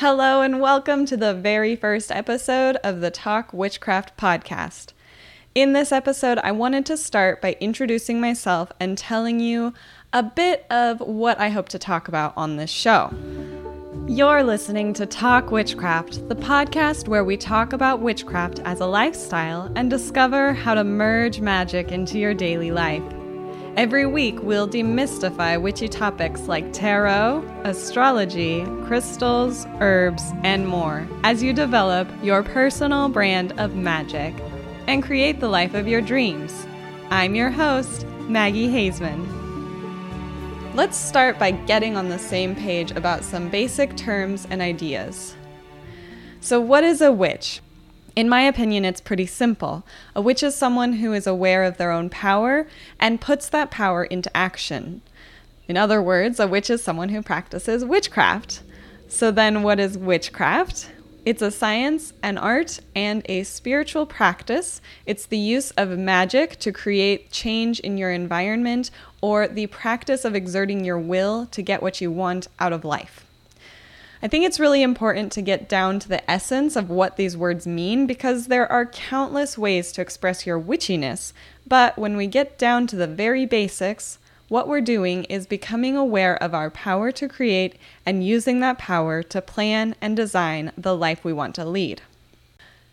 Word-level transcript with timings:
Hello, 0.00 0.42
and 0.42 0.60
welcome 0.60 1.06
to 1.06 1.16
the 1.16 1.34
very 1.34 1.74
first 1.74 2.12
episode 2.12 2.76
of 2.84 3.00
the 3.00 3.10
Talk 3.10 3.52
Witchcraft 3.52 4.16
podcast. 4.16 4.92
In 5.56 5.72
this 5.72 5.90
episode, 5.90 6.38
I 6.38 6.52
wanted 6.52 6.86
to 6.86 6.96
start 6.96 7.42
by 7.42 7.56
introducing 7.58 8.20
myself 8.20 8.70
and 8.78 8.96
telling 8.96 9.40
you 9.40 9.74
a 10.12 10.22
bit 10.22 10.64
of 10.70 11.00
what 11.00 11.40
I 11.40 11.48
hope 11.48 11.68
to 11.70 11.80
talk 11.80 12.06
about 12.06 12.32
on 12.36 12.58
this 12.58 12.70
show. 12.70 13.12
You're 14.06 14.44
listening 14.44 14.92
to 14.92 15.04
Talk 15.04 15.50
Witchcraft, 15.50 16.28
the 16.28 16.36
podcast 16.36 17.08
where 17.08 17.24
we 17.24 17.36
talk 17.36 17.72
about 17.72 18.00
witchcraft 18.00 18.60
as 18.60 18.78
a 18.78 18.86
lifestyle 18.86 19.68
and 19.74 19.90
discover 19.90 20.52
how 20.52 20.74
to 20.74 20.84
merge 20.84 21.40
magic 21.40 21.90
into 21.90 22.20
your 22.20 22.34
daily 22.34 22.70
life. 22.70 23.02
Every 23.78 24.06
week, 24.06 24.42
we'll 24.42 24.66
demystify 24.66 25.62
witchy 25.62 25.86
topics 25.86 26.48
like 26.48 26.72
tarot, 26.72 27.44
astrology, 27.62 28.64
crystals, 28.86 29.66
herbs, 29.78 30.32
and 30.42 30.66
more 30.66 31.06
as 31.22 31.44
you 31.44 31.52
develop 31.52 32.08
your 32.20 32.42
personal 32.42 33.08
brand 33.08 33.52
of 33.52 33.76
magic 33.76 34.34
and 34.88 35.00
create 35.00 35.38
the 35.38 35.48
life 35.48 35.74
of 35.74 35.86
your 35.86 36.00
dreams. 36.00 36.66
I'm 37.10 37.36
your 37.36 37.50
host, 37.50 38.04
Maggie 38.22 38.66
Hazeman. 38.66 39.24
Let's 40.74 40.96
start 40.96 41.38
by 41.38 41.52
getting 41.52 41.96
on 41.96 42.08
the 42.08 42.18
same 42.18 42.56
page 42.56 42.90
about 42.90 43.22
some 43.22 43.48
basic 43.48 43.96
terms 43.96 44.44
and 44.50 44.60
ideas. 44.60 45.36
So, 46.40 46.60
what 46.60 46.82
is 46.82 47.00
a 47.00 47.12
witch? 47.12 47.60
In 48.16 48.28
my 48.28 48.42
opinion, 48.42 48.84
it's 48.84 49.00
pretty 49.00 49.26
simple. 49.26 49.84
A 50.14 50.20
witch 50.20 50.42
is 50.42 50.54
someone 50.54 50.94
who 50.94 51.12
is 51.12 51.26
aware 51.26 51.64
of 51.64 51.76
their 51.76 51.90
own 51.90 52.10
power 52.10 52.66
and 52.98 53.20
puts 53.20 53.48
that 53.48 53.70
power 53.70 54.04
into 54.04 54.36
action. 54.36 55.02
In 55.68 55.76
other 55.76 56.02
words, 56.02 56.40
a 56.40 56.48
witch 56.48 56.70
is 56.70 56.82
someone 56.82 57.10
who 57.10 57.22
practices 57.22 57.84
witchcraft. 57.84 58.62
So, 59.06 59.30
then 59.30 59.62
what 59.62 59.78
is 59.78 59.96
witchcraft? 59.96 60.90
It's 61.24 61.42
a 61.42 61.50
science, 61.50 62.14
an 62.22 62.38
art, 62.38 62.80
and 62.94 63.22
a 63.26 63.42
spiritual 63.42 64.06
practice. 64.06 64.80
It's 65.04 65.26
the 65.26 65.36
use 65.36 65.72
of 65.72 65.90
magic 65.98 66.58
to 66.60 66.72
create 66.72 67.30
change 67.30 67.80
in 67.80 67.98
your 67.98 68.10
environment 68.10 68.90
or 69.20 69.46
the 69.46 69.66
practice 69.66 70.24
of 70.24 70.34
exerting 70.34 70.84
your 70.84 70.98
will 70.98 71.46
to 71.46 71.60
get 71.60 71.82
what 71.82 72.00
you 72.00 72.10
want 72.10 72.48
out 72.58 72.72
of 72.72 72.84
life. 72.84 73.27
I 74.20 74.26
think 74.26 74.44
it's 74.44 74.58
really 74.58 74.82
important 74.82 75.30
to 75.32 75.42
get 75.42 75.68
down 75.68 76.00
to 76.00 76.08
the 76.08 76.28
essence 76.28 76.74
of 76.74 76.90
what 76.90 77.16
these 77.16 77.36
words 77.36 77.66
mean 77.68 78.06
because 78.06 78.46
there 78.46 78.70
are 78.70 78.84
countless 78.84 79.56
ways 79.56 79.92
to 79.92 80.00
express 80.00 80.44
your 80.44 80.60
witchiness, 80.60 81.32
but 81.66 81.96
when 81.96 82.16
we 82.16 82.26
get 82.26 82.58
down 82.58 82.88
to 82.88 82.96
the 82.96 83.06
very 83.06 83.46
basics, 83.46 84.18
what 84.48 84.66
we're 84.66 84.80
doing 84.80 85.24
is 85.24 85.46
becoming 85.46 85.96
aware 85.96 86.42
of 86.42 86.52
our 86.52 86.70
power 86.70 87.12
to 87.12 87.28
create 87.28 87.76
and 88.04 88.26
using 88.26 88.58
that 88.60 88.78
power 88.78 89.22
to 89.22 89.40
plan 89.40 89.94
and 90.00 90.16
design 90.16 90.72
the 90.76 90.96
life 90.96 91.24
we 91.24 91.32
want 91.32 91.54
to 91.54 91.64
lead. 91.64 92.02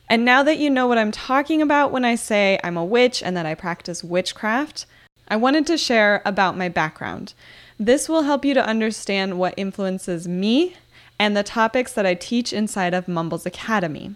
And 0.07 0.23
now 0.23 0.43
that 0.43 0.59
you 0.59 0.69
know 0.69 0.85
what 0.85 0.99
I'm 0.99 1.11
talking 1.11 1.61
about 1.61 1.91
when 1.91 2.05
I 2.05 2.13
say 2.13 2.59
I'm 2.63 2.77
a 2.77 2.85
witch 2.85 3.23
and 3.23 3.35
that 3.35 3.47
I 3.47 3.55
practice 3.55 4.03
witchcraft, 4.03 4.85
I 5.27 5.37
wanted 5.37 5.65
to 5.67 5.77
share 5.77 6.21
about 6.23 6.57
my 6.57 6.69
background. 6.69 7.33
This 7.79 8.07
will 8.07 8.23
help 8.23 8.45
you 8.45 8.53
to 8.53 8.65
understand 8.65 9.39
what 9.39 9.55
influences 9.57 10.27
me 10.27 10.75
and 11.19 11.35
the 11.35 11.43
topics 11.43 11.93
that 11.93 12.05
I 12.05 12.13
teach 12.13 12.51
inside 12.53 12.93
of 12.93 13.07
Mumbles 13.07 13.45
Academy. 13.45 14.15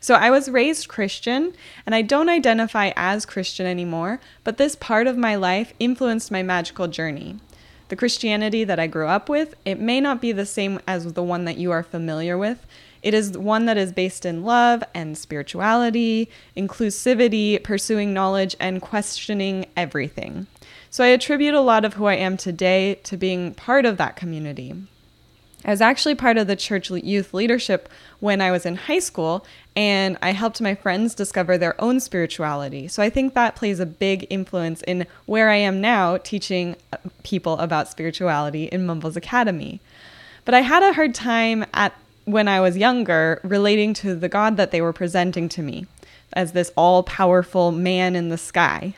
So 0.00 0.14
I 0.14 0.30
was 0.30 0.48
raised 0.50 0.88
Christian, 0.88 1.54
and 1.84 1.94
I 1.94 2.02
don't 2.02 2.28
identify 2.28 2.92
as 2.94 3.26
Christian 3.26 3.66
anymore, 3.66 4.20
but 4.44 4.56
this 4.56 4.76
part 4.76 5.06
of 5.06 5.16
my 5.16 5.34
life 5.34 5.72
influenced 5.80 6.30
my 6.30 6.42
magical 6.42 6.86
journey. 6.86 7.40
The 7.88 7.96
Christianity 7.96 8.64
that 8.64 8.78
I 8.78 8.86
grew 8.86 9.08
up 9.08 9.28
with, 9.28 9.54
it 9.64 9.80
may 9.80 10.00
not 10.00 10.20
be 10.20 10.30
the 10.30 10.46
same 10.46 10.78
as 10.86 11.14
the 11.14 11.22
one 11.22 11.46
that 11.46 11.56
you 11.56 11.70
are 11.72 11.82
familiar 11.82 12.38
with. 12.38 12.64
It 13.02 13.14
is 13.14 13.36
one 13.36 13.66
that 13.66 13.76
is 13.76 13.92
based 13.92 14.26
in 14.26 14.44
love 14.44 14.84
and 14.94 15.16
spirituality, 15.16 16.28
inclusivity, 16.56 17.62
pursuing 17.62 18.12
knowledge, 18.12 18.56
and 18.60 18.82
questioning 18.82 19.66
everything. 19.76 20.46
So 20.90 21.02
I 21.02 21.08
attribute 21.08 21.54
a 21.54 21.60
lot 21.60 21.84
of 21.84 21.94
who 21.94 22.06
I 22.06 22.14
am 22.14 22.36
today 22.36 22.96
to 23.04 23.16
being 23.16 23.54
part 23.54 23.84
of 23.84 23.96
that 23.96 24.16
community. 24.16 24.74
I 25.68 25.70
was 25.70 25.82
actually 25.82 26.14
part 26.14 26.38
of 26.38 26.46
the 26.46 26.56
church 26.56 26.90
youth 26.90 27.34
leadership 27.34 27.90
when 28.20 28.40
I 28.40 28.50
was 28.50 28.64
in 28.64 28.74
high 28.74 29.00
school, 29.00 29.44
and 29.76 30.16
I 30.22 30.32
helped 30.32 30.62
my 30.62 30.74
friends 30.74 31.14
discover 31.14 31.58
their 31.58 31.78
own 31.78 32.00
spirituality. 32.00 32.88
So 32.88 33.02
I 33.02 33.10
think 33.10 33.34
that 33.34 33.54
plays 33.54 33.78
a 33.78 33.84
big 33.84 34.26
influence 34.30 34.80
in 34.86 35.06
where 35.26 35.50
I 35.50 35.56
am 35.56 35.82
now 35.82 36.16
teaching 36.16 36.74
uh, 36.90 36.96
people 37.22 37.58
about 37.58 37.86
spirituality 37.86 38.64
in 38.64 38.86
Mumbles 38.86 39.14
Academy. 39.14 39.82
But 40.46 40.54
I 40.54 40.62
had 40.62 40.82
a 40.82 40.94
hard 40.94 41.14
time 41.14 41.66
at 41.74 41.92
when 42.24 42.48
I 42.48 42.60
was 42.60 42.78
younger 42.78 43.38
relating 43.44 43.92
to 43.94 44.14
the 44.14 44.30
God 44.30 44.56
that 44.56 44.70
they 44.70 44.80
were 44.80 44.94
presenting 44.94 45.50
to 45.50 45.62
me 45.62 45.86
as 46.32 46.52
this 46.52 46.72
all 46.76 47.02
powerful 47.02 47.72
man 47.72 48.16
in 48.16 48.30
the 48.30 48.38
sky. 48.38 48.94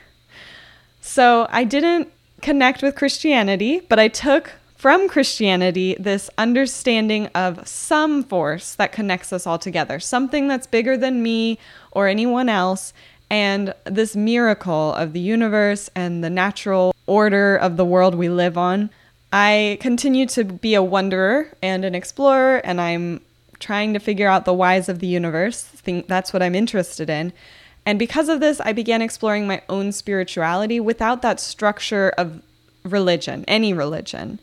So 1.00 1.48
I 1.50 1.64
didn't 1.64 2.12
connect 2.42 2.80
with 2.80 2.94
Christianity, 2.94 3.80
but 3.88 3.98
I 3.98 4.06
took 4.06 4.52
from 4.80 5.10
Christianity 5.10 5.94
this 6.00 6.30
understanding 6.38 7.26
of 7.34 7.68
some 7.68 8.24
force 8.24 8.74
that 8.76 8.92
connects 8.92 9.30
us 9.30 9.46
all 9.46 9.58
together, 9.58 10.00
something 10.00 10.48
that's 10.48 10.66
bigger 10.66 10.96
than 10.96 11.22
me 11.22 11.58
or 11.92 12.08
anyone 12.08 12.48
else, 12.48 12.94
and 13.28 13.74
this 13.84 14.16
miracle 14.16 14.94
of 14.94 15.12
the 15.12 15.20
universe 15.20 15.90
and 15.94 16.24
the 16.24 16.30
natural 16.30 16.94
order 17.06 17.56
of 17.56 17.76
the 17.76 17.84
world 17.84 18.14
we 18.14 18.30
live 18.30 18.56
on. 18.56 18.88
I 19.30 19.76
continue 19.82 20.24
to 20.28 20.44
be 20.44 20.72
a 20.72 20.82
wanderer 20.82 21.54
and 21.60 21.84
an 21.84 21.94
explorer, 21.94 22.62
and 22.64 22.80
I'm 22.80 23.20
trying 23.58 23.92
to 23.92 24.00
figure 24.00 24.28
out 24.28 24.46
the 24.46 24.54
whys 24.54 24.88
of 24.88 25.00
the 25.00 25.06
universe. 25.06 25.60
Think 25.62 26.06
that's 26.06 26.32
what 26.32 26.42
I'm 26.42 26.54
interested 26.54 27.10
in. 27.10 27.34
And 27.84 27.98
because 27.98 28.30
of 28.30 28.40
this, 28.40 28.62
I 28.62 28.72
began 28.72 29.02
exploring 29.02 29.46
my 29.46 29.60
own 29.68 29.92
spirituality 29.92 30.80
without 30.80 31.20
that 31.20 31.38
structure 31.38 32.14
of 32.16 32.40
religion, 32.82 33.44
any 33.46 33.74
religion. 33.74 34.38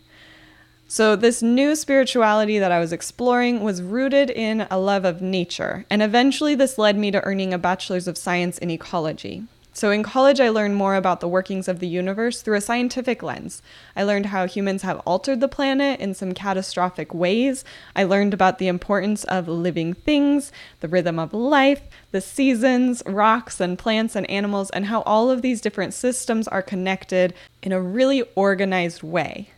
So, 0.89 1.17
this 1.17 1.41
new 1.41 1.75
spirituality 1.75 2.59
that 2.59 2.71
I 2.71 2.79
was 2.79 2.93
exploring 2.93 3.61
was 3.61 3.81
rooted 3.81 4.29
in 4.29 4.65
a 4.71 4.79
love 4.79 5.03
of 5.03 5.21
nature, 5.21 5.85
and 5.89 6.01
eventually 6.01 6.55
this 6.55 6.77
led 6.77 6.97
me 6.97 7.11
to 7.11 7.21
earning 7.25 7.53
a 7.53 7.57
Bachelor's 7.57 8.07
of 8.07 8.17
Science 8.17 8.57
in 8.57 8.71
Ecology. 8.71 9.43
So, 9.73 9.91
in 9.91 10.01
college, 10.01 10.39
I 10.39 10.47
learned 10.47 10.77
more 10.77 10.95
about 10.95 11.19
the 11.19 11.27
workings 11.27 11.67
of 11.67 11.79
the 11.79 11.89
universe 11.89 12.41
through 12.41 12.55
a 12.55 12.61
scientific 12.61 13.21
lens. 13.21 13.61
I 13.97 14.03
learned 14.03 14.27
how 14.27 14.47
humans 14.47 14.83
have 14.83 14.99
altered 14.99 15.41
the 15.41 15.49
planet 15.49 15.99
in 15.99 16.13
some 16.13 16.33
catastrophic 16.33 17.13
ways. 17.13 17.65
I 17.93 18.05
learned 18.05 18.33
about 18.33 18.57
the 18.57 18.69
importance 18.69 19.25
of 19.25 19.49
living 19.49 19.93
things, 19.93 20.53
the 20.79 20.87
rhythm 20.87 21.19
of 21.19 21.33
life, 21.33 21.81
the 22.11 22.21
seasons, 22.21 23.03
rocks 23.05 23.59
and 23.59 23.77
plants 23.77 24.15
and 24.15 24.27
animals, 24.29 24.69
and 24.69 24.85
how 24.85 25.01
all 25.01 25.29
of 25.29 25.41
these 25.41 25.59
different 25.59 25.93
systems 25.93 26.47
are 26.47 26.61
connected 26.61 27.33
in 27.61 27.73
a 27.73 27.81
really 27.81 28.23
organized 28.35 29.03
way. 29.03 29.49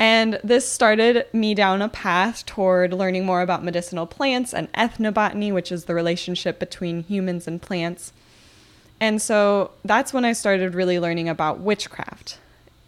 And 0.00 0.40
this 0.42 0.66
started 0.66 1.26
me 1.34 1.54
down 1.54 1.82
a 1.82 1.88
path 1.90 2.46
toward 2.46 2.94
learning 2.94 3.26
more 3.26 3.42
about 3.42 3.62
medicinal 3.62 4.06
plants 4.06 4.54
and 4.54 4.72
ethnobotany, 4.72 5.52
which 5.52 5.70
is 5.70 5.84
the 5.84 5.94
relationship 5.94 6.58
between 6.58 7.02
humans 7.02 7.46
and 7.46 7.60
plants. 7.60 8.14
And 8.98 9.20
so 9.20 9.72
that's 9.84 10.14
when 10.14 10.24
I 10.24 10.32
started 10.32 10.74
really 10.74 10.98
learning 10.98 11.28
about 11.28 11.60
witchcraft. 11.60 12.38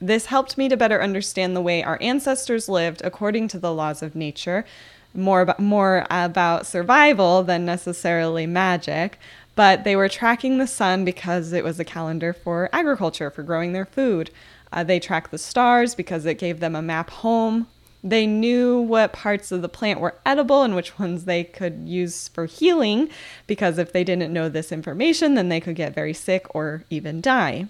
This 0.00 0.26
helped 0.26 0.56
me 0.56 0.70
to 0.70 0.76
better 0.76 1.02
understand 1.02 1.54
the 1.54 1.60
way 1.60 1.82
our 1.82 1.98
ancestors 2.00 2.66
lived 2.66 3.02
according 3.04 3.48
to 3.48 3.58
the 3.58 3.74
laws 3.74 4.02
of 4.02 4.16
nature, 4.16 4.64
more 5.12 5.42
about, 5.42 5.60
more 5.60 6.06
about 6.08 6.64
survival 6.64 7.42
than 7.42 7.66
necessarily 7.66 8.46
magic. 8.46 9.18
But 9.54 9.84
they 9.84 9.96
were 9.96 10.08
tracking 10.08 10.56
the 10.56 10.66
sun 10.66 11.04
because 11.04 11.52
it 11.52 11.62
was 11.62 11.78
a 11.78 11.84
calendar 11.84 12.32
for 12.32 12.70
agriculture, 12.72 13.28
for 13.28 13.42
growing 13.42 13.74
their 13.74 13.84
food. 13.84 14.30
Uh, 14.72 14.84
they 14.84 14.98
tracked 14.98 15.30
the 15.30 15.38
stars 15.38 15.94
because 15.94 16.24
it 16.24 16.38
gave 16.38 16.60
them 16.60 16.74
a 16.74 16.82
map 16.82 17.10
home. 17.10 17.66
They 18.04 18.26
knew 18.26 18.80
what 18.80 19.12
parts 19.12 19.52
of 19.52 19.62
the 19.62 19.68
plant 19.68 20.00
were 20.00 20.16
edible 20.26 20.62
and 20.62 20.74
which 20.74 20.98
ones 20.98 21.24
they 21.24 21.44
could 21.44 21.88
use 21.88 22.28
for 22.28 22.46
healing 22.46 23.08
because 23.46 23.78
if 23.78 23.92
they 23.92 24.04
didn't 24.04 24.32
know 24.32 24.48
this 24.48 24.72
information, 24.72 25.34
then 25.34 25.48
they 25.48 25.60
could 25.60 25.76
get 25.76 25.94
very 25.94 26.14
sick 26.14 26.46
or 26.54 26.84
even 26.90 27.20
die. 27.20 27.66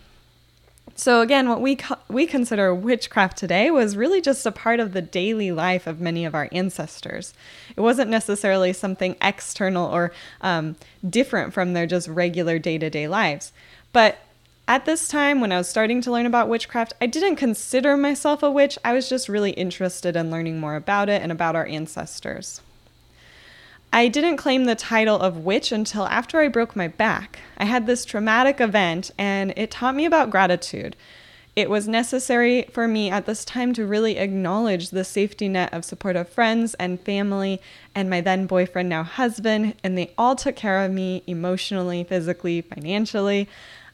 So 0.94 1.20
again, 1.20 1.48
what 1.48 1.60
we 1.60 1.76
co- 1.76 1.98
we 2.08 2.26
consider 2.26 2.74
witchcraft 2.74 3.38
today 3.38 3.70
was 3.70 3.96
really 3.96 4.20
just 4.20 4.44
a 4.44 4.52
part 4.52 4.78
of 4.80 4.92
the 4.92 5.00
daily 5.00 5.50
life 5.50 5.86
of 5.86 6.00
many 6.00 6.24
of 6.24 6.34
our 6.34 6.48
ancestors. 6.52 7.34
It 7.76 7.80
wasn't 7.80 8.10
necessarily 8.10 8.72
something 8.72 9.16
external 9.22 9.92
or 9.92 10.12
um, 10.42 10.76
different 11.08 11.54
from 11.54 11.72
their 11.72 11.86
just 11.86 12.08
regular 12.08 12.58
day 12.58 12.78
to 12.78 12.90
day 12.90 13.08
lives. 13.08 13.52
But 13.92 14.18
at 14.68 14.84
this 14.84 15.08
time, 15.08 15.40
when 15.40 15.52
I 15.52 15.58
was 15.58 15.68
starting 15.68 16.00
to 16.02 16.12
learn 16.12 16.26
about 16.26 16.48
witchcraft, 16.48 16.94
I 17.00 17.06
didn't 17.06 17.36
consider 17.36 17.96
myself 17.96 18.42
a 18.42 18.50
witch. 18.50 18.78
I 18.84 18.92
was 18.92 19.08
just 19.08 19.28
really 19.28 19.50
interested 19.50 20.16
in 20.16 20.30
learning 20.30 20.60
more 20.60 20.76
about 20.76 21.08
it 21.08 21.20
and 21.20 21.32
about 21.32 21.56
our 21.56 21.66
ancestors. 21.66 22.60
I 23.92 24.08
didn't 24.08 24.38
claim 24.38 24.64
the 24.64 24.74
title 24.74 25.18
of 25.18 25.44
witch 25.44 25.70
until 25.70 26.06
after 26.06 26.40
I 26.40 26.48
broke 26.48 26.74
my 26.74 26.88
back. 26.88 27.40
I 27.58 27.66
had 27.66 27.86
this 27.86 28.06
traumatic 28.06 28.60
event, 28.60 29.10
and 29.18 29.52
it 29.56 29.70
taught 29.70 29.94
me 29.94 30.06
about 30.06 30.30
gratitude. 30.30 30.96
It 31.54 31.68
was 31.68 31.86
necessary 31.86 32.62
for 32.72 32.88
me 32.88 33.10
at 33.10 33.26
this 33.26 33.44
time 33.44 33.74
to 33.74 33.84
really 33.84 34.16
acknowledge 34.16 34.88
the 34.88 35.04
safety 35.04 35.48
net 35.48 35.74
of 35.74 35.84
supportive 35.84 36.30
friends 36.30 36.72
and 36.74 36.98
family 36.98 37.60
and 37.94 38.08
my 38.08 38.22
then 38.22 38.46
boyfriend, 38.46 38.88
now 38.88 39.02
husband, 39.02 39.74
and 39.84 39.98
they 39.98 40.14
all 40.16 40.34
took 40.34 40.56
care 40.56 40.82
of 40.82 40.90
me 40.90 41.22
emotionally, 41.26 42.04
physically, 42.04 42.62
financially. 42.62 43.48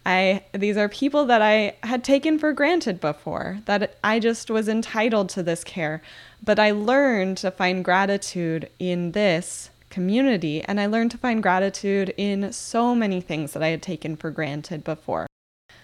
I 0.09 0.43
these 0.53 0.79
are 0.79 0.89
people 0.89 1.27
that 1.27 1.43
I 1.43 1.77
had 1.83 2.03
taken 2.03 2.39
for 2.39 2.55
granted 2.55 2.99
before, 2.99 3.59
that 3.67 3.99
I 4.03 4.19
just 4.19 4.51
was 4.51 4.67
entitled 4.67 5.29
to 5.31 5.43
this 5.43 5.63
care. 5.63 6.01
But 6.43 6.59
I 6.59 6.71
learned 6.71 7.37
to 7.39 7.51
find 7.51 7.85
gratitude 7.85 8.71
in 8.79 9.13
this 9.13 9.69
community 9.91 10.63
and 10.63 10.81
I 10.81 10.87
learned 10.87 11.11
to 11.11 11.19
find 11.19 11.43
gratitude 11.43 12.15
in 12.17 12.53
so 12.53 12.95
many 12.95 13.21
things 13.21 13.53
that 13.53 13.63
I 13.63 13.69
had 13.69 13.83
taken 13.83 14.17
for 14.17 14.31
granted 14.31 14.83
before. 14.83 15.27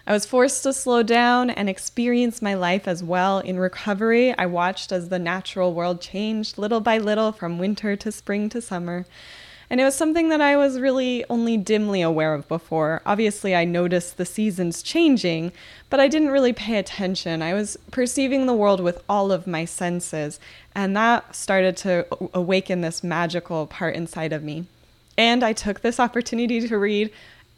I 0.07 0.13
was 0.13 0.25
forced 0.25 0.63
to 0.63 0.73
slow 0.73 1.03
down 1.03 1.51
and 1.51 1.69
experience 1.69 2.41
my 2.41 2.55
life 2.55 2.89
as 2.89 3.03
well. 3.03 3.41
In 3.41 3.59
recovery, 3.59 4.37
I 4.39 4.47
watched 4.47 4.91
as 4.91 5.11
the 5.11 5.19
natural 5.19 5.75
world 5.75 6.01
changed 6.01 6.57
little 6.57 6.81
by 6.81 6.97
little 6.97 7.31
from 7.31 7.59
winter 7.59 7.95
to 7.97 8.11
spring 8.11 8.49
to 8.51 8.63
summer. 8.63 9.05
And 9.75 9.81
it 9.81 9.85
was 9.87 9.97
something 9.97 10.29
that 10.29 10.41
I 10.41 10.57
was 10.57 10.79
really 10.79 11.25
only 11.29 11.57
dimly 11.57 12.01
aware 12.01 12.33
of 12.33 12.47
before. 12.47 13.03
Obviously, 13.05 13.57
I 13.57 13.65
noticed 13.65 14.17
the 14.17 14.25
seasons 14.25 14.85
changing, 14.85 15.51
but 15.91 15.99
I 15.99 16.07
didn't 16.07 16.31
really 16.31 16.53
pay 16.53 16.77
attention. 16.77 17.43
I 17.43 17.55
was 17.55 17.77
perceiving 17.91 18.47
the 18.47 18.55
world 18.55 18.79
with 18.79 19.03
all 19.09 19.33
of 19.33 19.49
my 19.49 19.65
senses, 19.65 20.39
and 20.77 20.97
that 20.97 21.35
started 21.35 21.77
to 21.79 22.07
awaken 22.33 22.83
this 22.83 23.03
magical 23.03 23.67
part 23.67 23.97
inside 23.97 24.33
of 24.33 24.45
me. 24.45 24.67
And 25.19 25.43
I 25.43 25.53
took 25.53 25.81
this 25.81 25.99
opportunity 25.99 26.69
to 26.69 26.79
read 26.79 27.11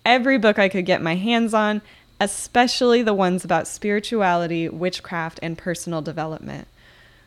every 0.07 0.39
book 0.39 0.59
I 0.59 0.71
could 0.71 0.87
get 0.87 1.03
my 1.03 1.17
hands 1.17 1.53
on 1.53 1.83
especially 2.19 3.03
the 3.03 3.13
ones 3.13 3.45
about 3.45 3.69
spirituality, 3.69 4.71
witchcraft, 4.71 5.39
and 5.43 5.59
personal 5.59 6.01
development. 6.01 6.67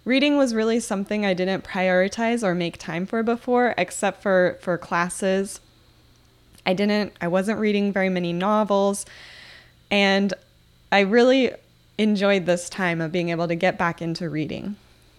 Reading 0.06 0.38
was 0.38 0.56
really 0.56 0.80
something 0.80 1.26
I 1.26 1.34
didn't 1.34 1.64
prioritize 1.64 2.44
or 2.44 2.56
make 2.56 2.78
time 2.78 3.06
for 3.06 3.22
before, 3.22 3.76
except 3.78 4.22
for, 4.22 4.58
for 4.62 4.78
classes. 4.78 5.60
I 6.66 6.74
didn't, 6.74 7.14
I 7.22 7.28
wasn't 7.28 7.60
reading 7.60 7.92
very 7.92 8.10
many 8.10 8.34
novels, 8.34 9.06
and 9.92 10.34
I 10.92 11.02
really 11.02 11.52
enjoyed 11.98 12.46
this 12.46 12.70
time 12.70 13.02
of 13.02 13.12
being 13.12 13.30
able 13.30 13.48
to 13.48 13.56
get 13.56 13.78
back 13.78 14.02
into 14.02 14.30
reading. 14.30 14.78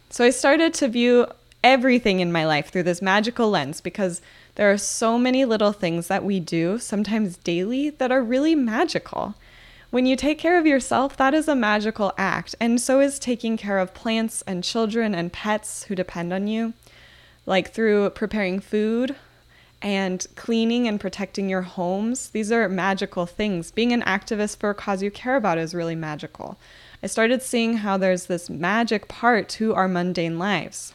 So 0.08 0.24
I 0.24 0.30
started 0.30 0.74
to 0.74 0.88
view 0.88 1.26
everything 1.62 2.20
in 2.20 2.32
my 2.32 2.46
life 2.46 2.70
through 2.70 2.84
this 2.84 3.02
magical 3.02 3.50
lens 3.50 3.80
because 3.80 4.22
there 4.54 4.72
are 4.72 4.78
so 4.78 5.18
many 5.18 5.44
little 5.44 5.72
things 5.72 6.08
that 6.08 6.24
we 6.24 6.40
do, 6.40 6.78
sometimes 6.78 7.36
daily, 7.36 7.90
that 7.90 8.10
are 8.10 8.22
really 8.22 8.54
magical. 8.54 9.34
When 9.90 10.06
you 10.06 10.14
take 10.14 10.38
care 10.38 10.56
of 10.56 10.66
yourself, 10.66 11.16
that 11.16 11.34
is 11.34 11.48
a 11.48 11.56
magical 11.56 12.12
act, 12.16 12.54
and 12.60 12.80
so 12.80 13.00
is 13.00 13.18
taking 13.18 13.56
care 13.56 13.78
of 13.78 13.92
plants 13.92 14.42
and 14.46 14.62
children 14.62 15.16
and 15.16 15.32
pets 15.32 15.84
who 15.84 15.96
depend 15.96 16.32
on 16.32 16.46
you, 16.46 16.74
like 17.44 17.72
through 17.72 18.10
preparing 18.10 18.60
food 18.60 19.16
and 19.82 20.24
cleaning 20.36 20.86
and 20.86 21.00
protecting 21.00 21.48
your 21.48 21.62
homes. 21.62 22.30
These 22.30 22.52
are 22.52 22.68
magical 22.68 23.26
things. 23.26 23.72
Being 23.72 23.92
an 23.92 24.02
activist 24.02 24.58
for 24.58 24.70
a 24.70 24.74
cause 24.74 25.02
you 25.02 25.10
care 25.10 25.34
about 25.34 25.58
is 25.58 25.74
really 25.74 25.96
magical. 25.96 26.56
I 27.02 27.08
started 27.08 27.42
seeing 27.42 27.78
how 27.78 27.96
there's 27.96 28.26
this 28.26 28.48
magic 28.48 29.08
part 29.08 29.48
to 29.50 29.74
our 29.74 29.88
mundane 29.88 30.38
lives. 30.38 30.94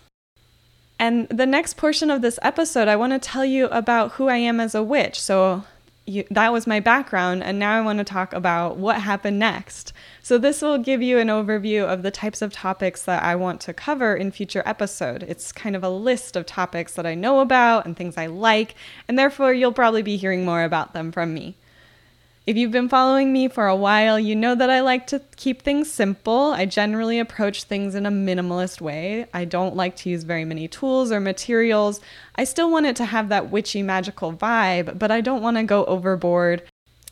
And 0.98 1.28
the 1.28 1.46
next 1.46 1.76
portion 1.76 2.10
of 2.10 2.22
this 2.22 2.40
episode, 2.42 2.88
I 2.88 2.96
want 2.96 3.12
to 3.12 3.20
tell 3.20 3.44
you 3.44 3.66
about 3.66 4.14
who 4.14 4.30
I 4.30 4.38
am 4.38 4.62
as 4.62 4.74
a 4.74 4.84
witch. 4.84 5.20
So, 5.20 5.66
you, 6.06 6.24
that 6.32 6.54
was 6.54 6.68
my 6.68 6.80
background, 6.80 7.44
and 7.44 7.58
now 7.58 7.78
I 7.78 7.82
want 7.82 8.00
to 8.00 8.04
talk 8.04 8.34
about 8.34 8.78
what 8.78 9.02
happened 9.02 9.40
next. 9.40 9.94
So 10.22 10.38
this 10.38 10.62
will 10.62 10.78
give 10.78 11.02
you 11.02 11.18
an 11.18 11.28
overview 11.28 11.84
of 11.84 12.04
the 12.04 12.12
types 12.12 12.42
of 12.42 12.54
topics 12.54 13.04
that 13.04 13.24
I 13.24 13.36
want 13.36 13.62
to 13.62 13.74
cover 13.74 14.16
in 14.16 14.32
future 14.32 14.64
episode. 14.66 15.24
It's 15.24 15.52
kind 15.52 15.76
of 15.76 15.84
a 15.84 15.90
list 15.90 16.36
of 16.36 16.46
topics 16.46 16.94
that 16.94 17.06
I 17.06 17.16
know 17.16 17.40
about 17.40 17.86
and 17.86 17.98
things 17.98 18.18
I 18.18 18.28
like, 18.28 18.76
and 19.08 19.18
therefore 19.18 19.54
you'll 19.54 19.74
probably 19.74 20.04
be 20.04 20.18
hearing 20.18 20.46
more 20.46 20.64
about 20.64 20.94
them 20.94 21.12
from 21.12 21.34
me. 21.34 21.56
If 22.48 22.58
you've 22.58 22.72
been 22.72 22.90
following 22.90 23.34
me 23.34 23.48
for 23.48 23.66
a 23.66 23.76
while, 23.76 24.20
you 24.20 24.36
know 24.36 24.54
that 24.54 24.70
I 24.70 24.82
like 24.82 25.08
to 25.08 25.20
keep 25.36 25.64
things 25.64 25.92
simple. 25.92 26.52
I 26.52 26.68
generally 26.68 27.18
approach 27.18 27.64
things 27.64 27.96
in 27.96 28.06
a 28.06 28.12
minimalist 28.12 28.80
way. 28.80 29.26
I 29.34 29.46
don't 29.46 29.76
like 29.76 29.96
to 29.98 30.12
use 30.12 30.22
very 30.22 30.46
many 30.46 30.68
tools 30.68 31.12
or 31.12 31.20
materials. 31.20 32.02
I 32.36 32.44
still 32.44 32.70
want 32.70 32.86
it 32.86 32.96
to 32.98 33.06
have 33.06 33.30
that 33.30 33.50
witchy 33.50 33.82
magical 33.82 34.32
vibe, 34.32 35.00
but 35.00 35.10
I 35.10 35.22
don't 35.22 35.42
want 35.42 35.58
to 35.58 35.64
go 35.64 35.86
overboard. 35.86 36.62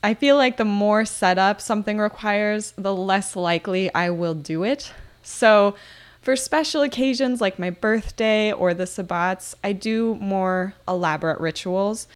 I 0.03 0.13
feel 0.13 0.37
like 0.37 0.57
the 0.57 0.65
more 0.65 1.03
setup 1.03 1.61
something 1.61 1.97
requires, 1.97 2.75
the 2.77 2.93
less 2.93 3.35
likely 3.35 3.91
I 3.95 4.11
will 4.11 4.35
do 4.35 4.63
it. 4.63 4.93
So, 5.23 5.73
for 6.21 6.35
special 6.35 6.83
occasions 6.83 7.41
like 7.41 7.57
my 7.57 7.71
birthday 7.71 8.51
or 8.51 8.75
the 8.75 8.85
Sabbats, 8.85 9.55
I 9.63 9.73
do 9.73 10.15
more 10.21 10.75
elaborate 10.87 11.39
rituals. 11.39 12.07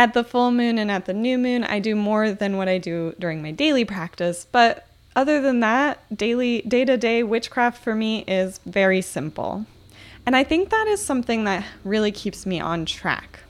At 0.00 0.14
the 0.14 0.24
full 0.24 0.50
moon 0.50 0.78
and 0.78 0.90
at 0.90 1.04
the 1.04 1.12
new 1.12 1.36
moon, 1.36 1.62
I 1.62 1.78
do 1.78 1.94
more 1.94 2.32
than 2.32 2.56
what 2.56 2.70
I 2.70 2.78
do 2.78 3.14
during 3.18 3.42
my 3.42 3.50
daily 3.50 3.84
practice, 3.84 4.46
but 4.50 4.86
other 5.14 5.42
than 5.42 5.60
that, 5.60 5.98
daily 6.16 6.62
day 6.62 6.86
to 6.86 6.96
day 6.96 7.22
witchcraft 7.22 7.84
for 7.84 7.94
me 7.94 8.24
is 8.26 8.60
very 8.64 9.02
simple. 9.02 9.66
And 10.24 10.34
I 10.34 10.42
think 10.42 10.70
that 10.70 10.86
is 10.86 11.04
something 11.04 11.44
that 11.44 11.66
really 11.84 12.12
keeps 12.12 12.46
me 12.46 12.58
on 12.58 12.86
track. 12.86 13.40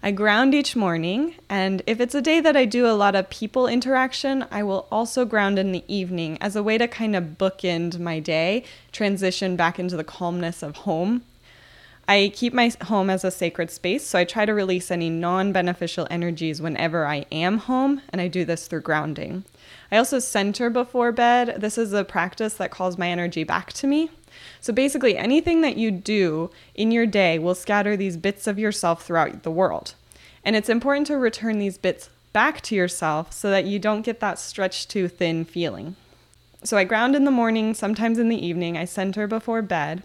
I 0.00 0.12
ground 0.12 0.54
each 0.54 0.76
morning, 0.76 1.34
and 1.48 1.82
if 1.88 1.98
it's 1.98 2.14
a 2.14 2.22
day 2.22 2.38
that 2.38 2.56
I 2.56 2.66
do 2.66 2.86
a 2.86 2.94
lot 2.94 3.16
of 3.16 3.28
people 3.28 3.66
interaction, 3.66 4.46
I 4.52 4.62
will 4.62 4.86
also 4.92 5.24
ground 5.24 5.58
in 5.58 5.72
the 5.72 5.82
evening 5.88 6.38
as 6.40 6.54
a 6.54 6.62
way 6.62 6.78
to 6.78 6.86
kind 6.86 7.16
of 7.16 7.36
bookend 7.36 7.98
my 7.98 8.20
day, 8.20 8.62
transition 8.92 9.56
back 9.56 9.80
into 9.80 9.96
the 9.96 10.04
calmness 10.04 10.62
of 10.62 10.76
home. 10.76 11.24
I 12.06 12.32
keep 12.34 12.52
my 12.52 12.70
home 12.82 13.08
as 13.08 13.24
a 13.24 13.30
sacred 13.30 13.70
space, 13.70 14.06
so 14.06 14.18
I 14.18 14.24
try 14.24 14.44
to 14.44 14.52
release 14.52 14.90
any 14.90 15.08
non 15.08 15.52
beneficial 15.52 16.06
energies 16.10 16.60
whenever 16.60 17.06
I 17.06 17.24
am 17.32 17.58
home, 17.58 18.02
and 18.10 18.20
I 18.20 18.28
do 18.28 18.44
this 18.44 18.66
through 18.66 18.82
grounding. 18.82 19.44
I 19.90 19.96
also 19.96 20.18
center 20.18 20.68
before 20.68 21.12
bed. 21.12 21.60
This 21.60 21.78
is 21.78 21.92
a 21.92 22.04
practice 22.04 22.54
that 22.54 22.70
calls 22.70 22.98
my 22.98 23.08
energy 23.08 23.44
back 23.44 23.72
to 23.74 23.86
me. 23.86 24.10
So 24.60 24.72
basically, 24.72 25.16
anything 25.16 25.62
that 25.62 25.76
you 25.76 25.90
do 25.90 26.50
in 26.74 26.90
your 26.90 27.06
day 27.06 27.38
will 27.38 27.54
scatter 27.54 27.96
these 27.96 28.16
bits 28.16 28.46
of 28.46 28.58
yourself 28.58 29.04
throughout 29.04 29.42
the 29.42 29.50
world. 29.50 29.94
And 30.44 30.56
it's 30.56 30.68
important 30.68 31.06
to 31.06 31.16
return 31.16 31.58
these 31.58 31.78
bits 31.78 32.10
back 32.32 32.60
to 32.62 32.74
yourself 32.74 33.32
so 33.32 33.48
that 33.50 33.64
you 33.64 33.78
don't 33.78 34.02
get 34.02 34.20
that 34.20 34.38
stretched 34.38 34.90
too 34.90 35.08
thin 35.08 35.44
feeling. 35.44 35.96
So 36.64 36.76
I 36.76 36.84
ground 36.84 37.14
in 37.14 37.24
the 37.24 37.30
morning, 37.30 37.72
sometimes 37.72 38.18
in 38.18 38.28
the 38.28 38.46
evening. 38.46 38.76
I 38.76 38.84
center 38.84 39.26
before 39.26 39.62
bed. 39.62 40.02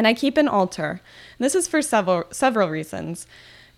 And 0.00 0.06
I 0.06 0.14
keep 0.14 0.38
an 0.38 0.48
altar. 0.48 1.02
This 1.38 1.54
is 1.54 1.68
for 1.68 1.82
several 1.82 2.24
several 2.30 2.70
reasons. 2.70 3.26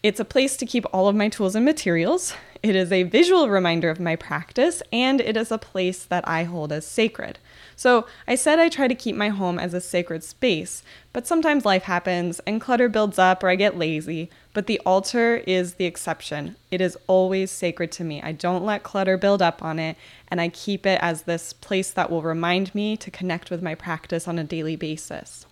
It's 0.04 0.20
a 0.20 0.24
place 0.24 0.56
to 0.56 0.64
keep 0.64 0.86
all 0.92 1.08
of 1.08 1.16
my 1.16 1.28
tools 1.28 1.56
and 1.56 1.64
materials. 1.64 2.32
It 2.62 2.76
is 2.76 2.92
a 2.92 3.02
visual 3.02 3.48
reminder 3.48 3.90
of 3.90 3.98
my 3.98 4.14
practice, 4.14 4.84
and 4.92 5.20
it 5.20 5.36
is 5.36 5.50
a 5.50 5.58
place 5.58 6.04
that 6.04 6.22
I 6.28 6.44
hold 6.44 6.70
as 6.70 6.86
sacred. 6.86 7.40
So, 7.74 8.06
I 8.28 8.36
said 8.36 8.60
I 8.60 8.68
try 8.68 8.86
to 8.86 8.94
keep 8.94 9.16
my 9.16 9.30
home 9.30 9.58
as 9.58 9.74
a 9.74 9.80
sacred 9.80 10.22
space, 10.22 10.84
but 11.12 11.26
sometimes 11.26 11.64
life 11.64 11.82
happens 11.82 12.38
and 12.46 12.60
clutter 12.60 12.88
builds 12.88 13.18
up 13.18 13.42
or 13.42 13.48
I 13.48 13.56
get 13.56 13.76
lazy. 13.76 14.30
But 14.54 14.68
the 14.68 14.80
altar 14.86 15.42
is 15.44 15.74
the 15.74 15.86
exception. 15.86 16.54
It 16.70 16.80
is 16.80 16.96
always 17.08 17.50
sacred 17.50 17.90
to 17.92 18.04
me. 18.04 18.22
I 18.22 18.30
don't 18.30 18.64
let 18.64 18.84
clutter 18.84 19.16
build 19.16 19.42
up 19.42 19.60
on 19.60 19.80
it, 19.80 19.96
and 20.28 20.40
I 20.40 20.50
keep 20.50 20.86
it 20.86 21.00
as 21.02 21.22
this 21.22 21.52
place 21.52 21.90
that 21.90 22.12
will 22.12 22.22
remind 22.22 22.72
me 22.76 22.96
to 22.98 23.10
connect 23.10 23.50
with 23.50 23.60
my 23.60 23.74
practice 23.74 24.28
on 24.28 24.38
a 24.38 24.44
daily 24.44 24.76
basis. 24.76 25.46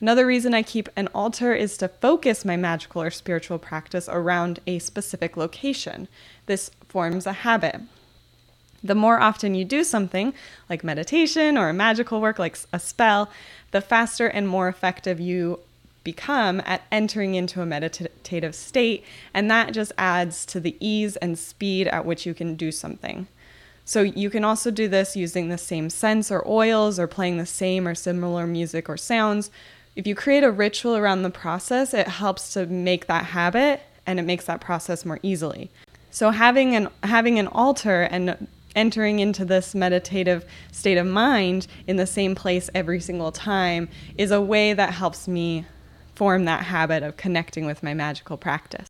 Another 0.00 0.26
reason 0.26 0.52
I 0.52 0.62
keep 0.62 0.88
an 0.94 1.08
altar 1.14 1.54
is 1.54 1.76
to 1.78 1.88
focus 1.88 2.44
my 2.44 2.56
magical 2.56 3.02
or 3.02 3.10
spiritual 3.10 3.58
practice 3.58 4.08
around 4.10 4.60
a 4.66 4.78
specific 4.78 5.36
location. 5.36 6.08
This 6.46 6.70
forms 6.88 7.26
a 7.26 7.32
habit. 7.32 7.80
The 8.84 8.94
more 8.94 9.20
often 9.20 9.54
you 9.54 9.64
do 9.64 9.82
something, 9.82 10.34
like 10.68 10.84
meditation 10.84 11.56
or 11.56 11.70
a 11.70 11.74
magical 11.74 12.20
work 12.20 12.38
like 12.38 12.58
a 12.72 12.78
spell, 12.78 13.30
the 13.70 13.80
faster 13.80 14.26
and 14.26 14.46
more 14.46 14.68
effective 14.68 15.18
you 15.18 15.60
become 16.04 16.62
at 16.64 16.82
entering 16.92 17.34
into 17.34 17.62
a 17.62 17.66
meditative 17.66 18.54
state, 18.54 19.02
and 19.34 19.50
that 19.50 19.72
just 19.72 19.92
adds 19.98 20.46
to 20.46 20.60
the 20.60 20.76
ease 20.78 21.16
and 21.16 21.38
speed 21.38 21.88
at 21.88 22.04
which 22.04 22.26
you 22.26 22.34
can 22.34 22.54
do 22.54 22.70
something. 22.70 23.26
So 23.84 24.02
you 24.02 24.30
can 24.30 24.44
also 24.44 24.70
do 24.70 24.88
this 24.88 25.16
using 25.16 25.48
the 25.48 25.58
same 25.58 25.90
scents 25.90 26.30
or 26.30 26.46
oils 26.46 26.98
or 26.98 27.06
playing 27.06 27.38
the 27.38 27.46
same 27.46 27.88
or 27.88 27.94
similar 27.94 28.46
music 28.46 28.88
or 28.88 28.96
sounds 28.96 29.50
if 29.96 30.06
you 30.06 30.14
create 30.14 30.44
a 30.44 30.50
ritual 30.50 30.94
around 30.94 31.22
the 31.22 31.30
process, 31.30 31.94
it 31.94 32.06
helps 32.06 32.52
to 32.52 32.66
make 32.66 33.06
that 33.06 33.24
habit 33.24 33.80
and 34.06 34.20
it 34.20 34.22
makes 34.22 34.44
that 34.44 34.60
process 34.60 35.04
more 35.04 35.18
easily. 35.22 35.70
So 36.10 36.30
having 36.30 36.76
an 36.76 36.88
having 37.02 37.38
an 37.38 37.48
altar 37.48 38.02
and 38.02 38.46
entering 38.74 39.18
into 39.18 39.44
this 39.44 39.74
meditative 39.74 40.44
state 40.70 40.98
of 40.98 41.06
mind 41.06 41.66
in 41.86 41.96
the 41.96 42.06
same 42.06 42.34
place 42.34 42.68
every 42.74 43.00
single 43.00 43.32
time 43.32 43.88
is 44.18 44.30
a 44.30 44.40
way 44.40 44.74
that 44.74 44.92
helps 44.92 45.26
me 45.26 45.64
form 46.14 46.44
that 46.44 46.64
habit 46.64 47.02
of 47.02 47.16
connecting 47.16 47.64
with 47.64 47.82
my 47.82 47.94
magical 47.94 48.36
practice. 48.36 48.86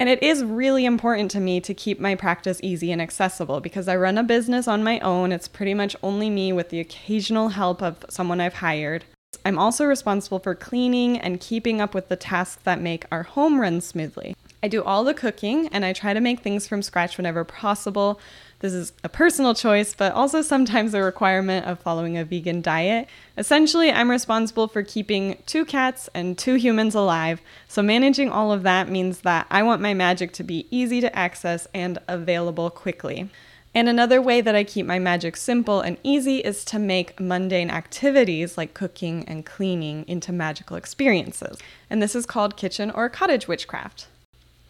And 0.00 0.08
it 0.08 0.20
is 0.20 0.42
really 0.42 0.84
important 0.84 1.30
to 1.32 1.40
me 1.40 1.60
to 1.60 1.72
keep 1.72 2.00
my 2.00 2.16
practice 2.16 2.58
easy 2.64 2.90
and 2.90 3.00
accessible 3.00 3.60
because 3.60 3.86
I 3.86 3.94
run 3.94 4.18
a 4.18 4.24
business 4.24 4.66
on 4.66 4.82
my 4.82 4.98
own. 4.98 5.30
It's 5.30 5.46
pretty 5.46 5.74
much 5.74 5.94
only 6.02 6.28
me 6.28 6.52
with 6.52 6.70
the 6.70 6.80
occasional 6.80 7.50
help 7.50 7.80
of 7.80 8.04
someone 8.08 8.40
I've 8.40 8.54
hired. 8.54 9.04
I'm 9.44 9.58
also 9.58 9.84
responsible 9.84 10.38
for 10.38 10.54
cleaning 10.54 11.18
and 11.18 11.40
keeping 11.40 11.80
up 11.80 11.94
with 11.94 12.08
the 12.08 12.16
tasks 12.16 12.62
that 12.62 12.80
make 12.80 13.06
our 13.10 13.24
home 13.24 13.60
run 13.60 13.80
smoothly. 13.80 14.36
I 14.62 14.68
do 14.68 14.84
all 14.84 15.02
the 15.02 15.14
cooking 15.14 15.66
and 15.68 15.84
I 15.84 15.92
try 15.92 16.14
to 16.14 16.20
make 16.20 16.40
things 16.40 16.68
from 16.68 16.82
scratch 16.82 17.16
whenever 17.16 17.42
possible. 17.42 18.20
This 18.60 18.72
is 18.72 18.92
a 19.02 19.08
personal 19.08 19.54
choice, 19.54 19.92
but 19.92 20.12
also 20.12 20.40
sometimes 20.40 20.94
a 20.94 21.02
requirement 21.02 21.66
of 21.66 21.80
following 21.80 22.16
a 22.16 22.24
vegan 22.24 22.62
diet. 22.62 23.08
Essentially, 23.36 23.90
I'm 23.90 24.08
responsible 24.08 24.68
for 24.68 24.84
keeping 24.84 25.36
two 25.46 25.64
cats 25.64 26.08
and 26.14 26.38
two 26.38 26.54
humans 26.54 26.94
alive, 26.94 27.40
so 27.66 27.82
managing 27.82 28.30
all 28.30 28.52
of 28.52 28.62
that 28.62 28.88
means 28.88 29.22
that 29.22 29.48
I 29.50 29.64
want 29.64 29.82
my 29.82 29.94
magic 29.94 30.32
to 30.34 30.44
be 30.44 30.68
easy 30.70 31.00
to 31.00 31.18
access 31.18 31.66
and 31.74 31.98
available 32.06 32.70
quickly. 32.70 33.28
And 33.74 33.88
another 33.88 34.20
way 34.20 34.42
that 34.42 34.54
I 34.54 34.64
keep 34.64 34.84
my 34.84 34.98
magic 34.98 35.36
simple 35.36 35.80
and 35.80 35.96
easy 36.02 36.38
is 36.38 36.64
to 36.66 36.78
make 36.78 37.18
mundane 37.18 37.70
activities 37.70 38.58
like 38.58 38.74
cooking 38.74 39.24
and 39.26 39.46
cleaning 39.46 40.04
into 40.06 40.30
magical 40.30 40.76
experiences. 40.76 41.58
And 41.88 42.02
this 42.02 42.14
is 42.14 42.26
called 42.26 42.58
kitchen 42.58 42.90
or 42.90 43.08
cottage 43.08 43.48
witchcraft. 43.48 44.08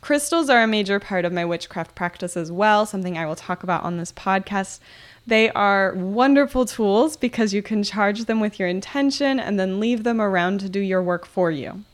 Crystals 0.01 0.51
are 0.51 0.63
a 0.63 0.69
major 0.69 0.99
part 1.01 1.25
of 1.25 1.33
my 1.33 1.45
witchcraft 1.45 1.95
practice 1.95 2.37
as 2.37 2.51
well, 2.51 2.87
something 2.87 3.17
I 3.17 3.27
will 3.27 3.37
talk 3.37 3.63
about 3.63 3.85
on 3.85 3.97
this 3.97 4.13
podcast. 4.13 4.81
They 5.27 5.51
are 5.51 5.95
wonderful 5.95 6.65
tools 6.67 7.17
because 7.17 7.55
you 7.55 7.63
can 7.63 7.85
charge 7.85 8.25
them 8.25 8.41
with 8.41 8.59
your 8.59 8.69
intention 8.69 9.39
and 9.39 9.59
then 9.59 9.79
leave 9.79 10.03
them 10.03 10.21
around 10.21 10.59
to 10.61 10.69
do 10.69 10.81
your 10.81 11.03
work 11.03 11.27
for 11.27 11.51
you. 11.51 11.85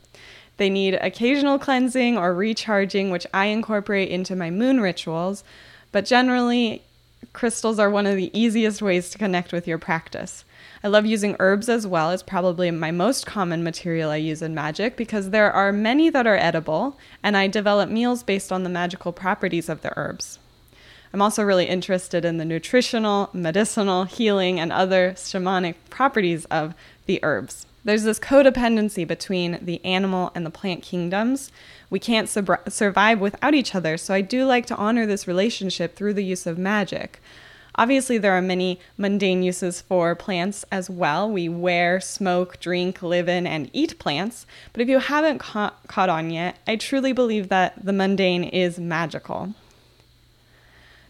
They 0.57 0.69
need 0.69 0.95
occasional 0.95 1.59
cleansing 1.59 2.17
or 2.17 2.33
recharging, 2.33 3.11
which 3.11 3.27
I 3.33 3.45
incorporate 3.45 4.09
into 4.09 4.35
my 4.35 4.49
moon 4.49 4.81
rituals, 4.81 5.43
but 5.91 6.05
generally, 6.05 6.83
crystals 7.33 7.79
are 7.79 7.89
one 7.89 8.05
of 8.05 8.15
the 8.15 8.31
easiest 8.37 8.81
ways 8.81 9.09
to 9.09 9.17
connect 9.17 9.51
with 9.51 9.67
your 9.67 9.77
practice. 9.77 10.45
I 10.83 10.87
love 10.87 11.05
using 11.05 11.35
herbs 11.39 11.69
as 11.69 11.85
well. 11.85 12.11
It's 12.11 12.23
probably 12.23 12.71
my 12.71 12.91
most 12.91 13.25
common 13.25 13.63
material 13.63 14.11
I 14.11 14.17
use 14.17 14.41
in 14.41 14.53
magic 14.53 14.95
because 14.95 15.29
there 15.29 15.51
are 15.51 15.71
many 15.71 16.09
that 16.09 16.27
are 16.27 16.37
edible, 16.37 16.97
and 17.21 17.35
I 17.35 17.47
develop 17.47 17.89
meals 17.89 18.23
based 18.23 18.51
on 18.51 18.63
the 18.63 18.69
magical 18.69 19.11
properties 19.11 19.69
of 19.69 19.81
the 19.81 19.91
herbs. 19.97 20.39
I'm 21.11 21.21
also 21.21 21.43
really 21.43 21.65
interested 21.65 22.23
in 22.23 22.37
the 22.37 22.45
nutritional, 22.45 23.29
medicinal, 23.33 24.03
healing, 24.03 24.59
and 24.59 24.71
other 24.71 25.13
shamanic 25.13 25.75
properties 25.89 26.45
of 26.45 26.75
the 27.09 27.19
herbs. 27.23 27.65
There's 27.83 28.03
this 28.03 28.19
codependency 28.19 29.05
between 29.07 29.57
the 29.63 29.83
animal 29.83 30.31
and 30.35 30.45
the 30.45 30.51
plant 30.51 30.83
kingdoms. 30.83 31.51
We 31.89 31.97
can't 31.97 32.29
sub- 32.29 32.69
survive 32.69 33.19
without 33.19 33.55
each 33.55 33.73
other, 33.73 33.97
so 33.97 34.13
I 34.13 34.21
do 34.21 34.45
like 34.45 34.67
to 34.67 34.75
honor 34.75 35.07
this 35.07 35.27
relationship 35.27 35.95
through 35.95 36.13
the 36.13 36.23
use 36.23 36.45
of 36.45 36.59
magic. 36.59 37.19
Obviously, 37.73 38.19
there 38.19 38.33
are 38.33 38.43
many 38.43 38.79
mundane 38.95 39.41
uses 39.41 39.81
for 39.81 40.13
plants 40.13 40.65
as 40.71 40.87
well. 40.87 41.27
We 41.27 41.49
wear, 41.49 41.99
smoke, 41.99 42.59
drink, 42.59 43.01
live 43.01 43.27
in, 43.27 43.47
and 43.47 43.71
eat 43.73 43.97
plants. 43.97 44.45
But 44.71 44.83
if 44.83 44.87
you 44.87 44.99
haven't 44.99 45.39
ca- 45.39 45.73
caught 45.87 46.09
on 46.09 46.29
yet, 46.29 46.59
I 46.67 46.75
truly 46.75 47.11
believe 47.11 47.49
that 47.49 47.83
the 47.83 47.93
mundane 47.93 48.43
is 48.43 48.77
magical. 48.77 49.55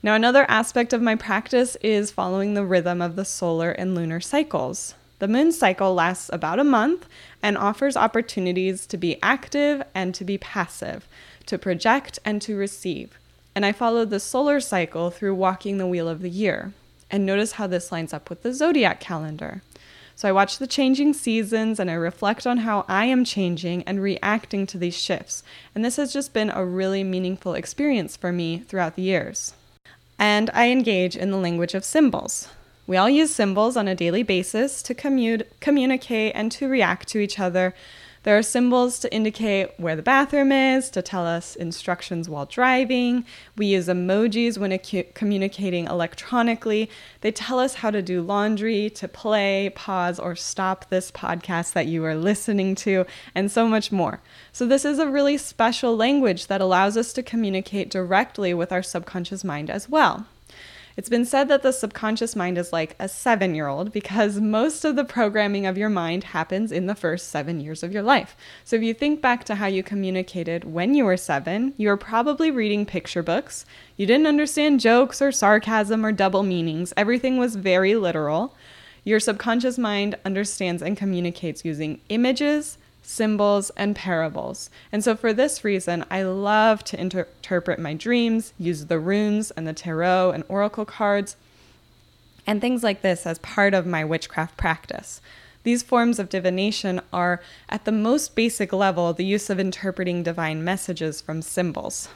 Now, 0.01 0.13
another 0.13 0.45
aspect 0.47 0.93
of 0.93 1.01
my 1.01 1.15
practice 1.15 1.75
is 1.81 2.09
following 2.09 2.53
the 2.53 2.63
rhythm 2.63 3.01
of 3.01 3.17
the 3.17 3.25
solar 3.25 3.71
and 3.71 3.93
lunar 3.95 4.21
cycles. 4.21 4.93
The 5.19 5.27
moon 5.27 5.51
cycle 5.51 5.93
lasts 5.93 6.29
about 6.33 6.59
a 6.59 6.63
month 6.63 7.07
and 7.43 7.57
offers 7.57 7.95
opportunities 7.95 8.87
to 8.87 8.97
be 8.97 9.21
active 9.21 9.83
and 9.93 10.15
to 10.15 10.25
be 10.25 10.37
passive, 10.37 11.07
to 11.45 11.57
project 11.57 12.19
and 12.25 12.41
to 12.41 12.55
receive 12.55 13.19
and 13.59 13.65
I 13.65 13.73
followed 13.73 14.09
the 14.09 14.21
solar 14.21 14.59
cycle 14.59 15.09
through 15.09 15.35
walking 15.35 15.77
the 15.77 15.87
wheel 15.87 16.07
of 16.07 16.21
the 16.21 16.29
year. 16.29 16.71
And 17.11 17.25
notice 17.25 17.53
how 17.53 17.67
this 17.67 17.91
lines 17.91 18.13
up 18.13 18.29
with 18.29 18.43
the 18.43 18.53
zodiac 18.53 19.01
calendar. 19.01 19.61
So 20.15 20.29
I 20.29 20.31
watch 20.31 20.57
the 20.57 20.67
changing 20.67 21.13
seasons 21.13 21.77
and 21.77 21.91
I 21.91 21.95
reflect 21.95 22.47
on 22.47 22.59
how 22.59 22.85
I 22.87 23.03
am 23.05 23.25
changing 23.25 23.83
and 23.83 24.01
reacting 24.01 24.65
to 24.67 24.77
these 24.77 24.97
shifts. 24.97 25.43
And 25.73 25.83
this 25.83 25.95
has 25.95 26.13
just 26.13 26.33
been 26.33 26.49
a 26.49 26.65
really 26.65 27.03
meaningful 27.03 27.53
experience 27.53 28.15
for 28.15 28.31
me 28.31 28.59
throughout 28.59 28.95
the 28.95 29.01
years. 29.01 29.53
And 30.17 30.49
I 30.53 30.69
engage 30.69 31.17
in 31.17 31.31
the 31.31 31.37
language 31.37 31.73
of 31.73 31.83
symbols. 31.83 32.47
We 32.89 32.97
all 32.97 33.09
use 33.09 33.33
symbols 33.33 33.77
on 33.77 33.87
a 33.87 33.93
daily 33.93 34.23
basis 34.23 34.81
to 34.81 34.95
commu- 34.95 35.45
communicate 35.59 36.31
and 36.33 36.51
to 36.53 36.67
react 36.67 37.07
to 37.09 37.19
each 37.19 37.39
other 37.39 37.75
there 38.23 38.37
are 38.37 38.43
symbols 38.43 38.99
to 38.99 39.13
indicate 39.13 39.79
where 39.79 39.95
the 39.95 40.01
bathroom 40.01 40.51
is, 40.51 40.89
to 40.89 41.01
tell 41.01 41.25
us 41.25 41.55
instructions 41.55 42.27
while 42.27 42.45
driving. 42.45 43.23
We 43.55 43.67
use 43.67 43.87
emojis 43.87 44.57
when 44.57 44.71
acu- 44.71 45.13
communicating 45.13 45.85
electronically. 45.85 46.89
They 47.21 47.31
tell 47.31 47.59
us 47.59 47.75
how 47.75 47.91
to 47.91 48.01
do 48.01 48.21
laundry, 48.21 48.89
to 48.91 49.07
play, 49.07 49.71
pause, 49.73 50.19
or 50.19 50.35
stop 50.35 50.89
this 50.89 51.11
podcast 51.11 51.71
that 51.73 51.87
you 51.87 52.03
are 52.03 52.15
listening 52.15 52.75
to, 52.75 53.05
and 53.33 53.49
so 53.49 53.69
much 53.69 53.89
more. 53.89 54.19
So, 54.51 54.65
this 54.65 54.83
is 54.83 54.99
a 54.99 55.07
really 55.07 55.37
special 55.37 55.95
language 55.95 56.47
that 56.47 56.59
allows 56.59 56.97
us 56.97 57.13
to 57.13 57.23
communicate 57.23 57.89
directly 57.89 58.53
with 58.53 58.73
our 58.73 58.83
subconscious 58.83 59.45
mind 59.45 59.69
as 59.69 59.87
well. 59.87 60.25
It's 60.99 61.07
been 61.07 61.23
said 61.23 61.47
that 61.47 61.61
the 61.61 61.71
subconscious 61.71 62.35
mind 62.35 62.57
is 62.57 62.73
like 62.73 62.97
a 62.99 63.07
seven 63.07 63.55
year 63.55 63.67
old 63.67 63.93
because 63.93 64.41
most 64.41 64.83
of 64.83 64.97
the 64.97 65.05
programming 65.05 65.65
of 65.65 65.77
your 65.77 65.87
mind 65.87 66.25
happens 66.25 66.73
in 66.73 66.87
the 66.87 66.93
first 66.93 67.29
seven 67.29 67.61
years 67.61 67.83
of 67.83 67.93
your 67.93 68.03
life. 68.03 68.35
So 68.65 68.75
if 68.75 68.81
you 68.83 68.93
think 68.93 69.21
back 69.21 69.45
to 69.45 69.55
how 69.55 69.67
you 69.67 69.81
communicated 69.81 70.65
when 70.65 70.95
you 70.95 71.05
were 71.05 71.15
seven, 71.15 71.73
you 71.77 71.87
were 71.87 71.95
probably 71.95 72.51
reading 72.51 72.85
picture 72.85 73.23
books. 73.23 73.65
You 73.95 74.07
didn't 74.07 74.27
understand 74.27 74.81
jokes 74.81 75.21
or 75.21 75.31
sarcasm 75.31 76.05
or 76.05 76.11
double 76.11 76.43
meanings, 76.43 76.93
everything 76.97 77.37
was 77.37 77.55
very 77.55 77.95
literal. 77.95 78.53
Your 79.05 79.21
subconscious 79.21 79.77
mind 79.77 80.17
understands 80.25 80.81
and 80.83 80.97
communicates 80.97 81.63
using 81.63 82.01
images, 82.09 82.77
symbols, 83.09 83.71
and 83.71 83.95
parables. 83.95 84.69
And 84.91 85.03
so, 85.03 85.15
for 85.15 85.33
this 85.33 85.63
reason, 85.63 86.05
I 86.11 86.21
love 86.21 86.83
to 86.85 86.99
inter- 86.99 87.27
interpret 87.37 87.79
my 87.79 87.95
dreams, 87.95 88.53
use 88.59 88.85
the 88.85 88.99
runes 88.99 89.49
and 89.51 89.67
the 89.67 89.73
tarot 89.73 90.31
and 90.31 90.43
oracle 90.47 90.85
cards, 90.85 91.35
and 92.45 92.61
things 92.61 92.83
like 92.83 93.01
this 93.01 93.25
as 93.25 93.39
part 93.39 93.73
of 93.73 93.87
my 93.87 94.05
witchcraft 94.05 94.57
practice. 94.57 95.21
These 95.63 95.81
forms 95.81 96.19
of 96.19 96.29
divination 96.29 97.01
are, 97.11 97.41
at 97.67 97.85
the 97.85 97.91
most 97.91 98.35
basic 98.35 98.71
level, 98.71 99.11
the 99.11 99.25
use 99.25 99.49
of 99.49 99.59
interpreting 99.59 100.21
divine 100.21 100.63
messages 100.63 101.19
from 101.19 101.41
symbols. 101.41 102.09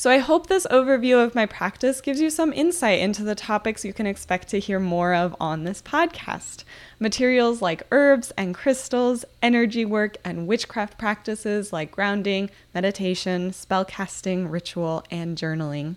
So, 0.00 0.10
I 0.10 0.16
hope 0.16 0.46
this 0.46 0.66
overview 0.70 1.22
of 1.22 1.34
my 1.34 1.44
practice 1.44 2.00
gives 2.00 2.22
you 2.22 2.30
some 2.30 2.54
insight 2.54 3.00
into 3.00 3.22
the 3.22 3.34
topics 3.34 3.84
you 3.84 3.92
can 3.92 4.06
expect 4.06 4.48
to 4.48 4.58
hear 4.58 4.80
more 4.80 5.12
of 5.12 5.36
on 5.38 5.64
this 5.64 5.82
podcast. 5.82 6.64
Materials 6.98 7.60
like 7.60 7.86
herbs 7.92 8.30
and 8.30 8.54
crystals, 8.54 9.26
energy 9.42 9.84
work, 9.84 10.16
and 10.24 10.46
witchcraft 10.46 10.96
practices 10.96 11.70
like 11.70 11.92
grounding, 11.92 12.48
meditation, 12.72 13.52
spell 13.52 13.84
casting, 13.84 14.48
ritual, 14.48 15.04
and 15.10 15.36
journaling. 15.36 15.96